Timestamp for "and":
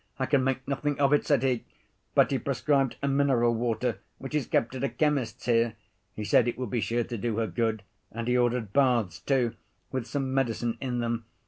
8.11-8.27